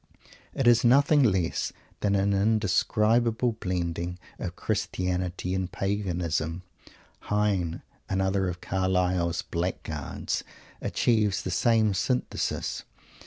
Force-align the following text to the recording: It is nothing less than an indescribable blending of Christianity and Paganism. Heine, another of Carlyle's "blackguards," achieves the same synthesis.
It 0.55 0.65
is 0.65 0.83
nothing 0.83 1.21
less 1.21 1.71
than 1.99 2.15
an 2.15 2.33
indescribable 2.33 3.51
blending 3.59 4.17
of 4.39 4.55
Christianity 4.55 5.53
and 5.53 5.71
Paganism. 5.71 6.63
Heine, 7.19 7.83
another 8.09 8.49
of 8.49 8.61
Carlyle's 8.61 9.43
"blackguards," 9.43 10.43
achieves 10.81 11.43
the 11.43 11.51
same 11.51 11.93
synthesis. 11.93 12.83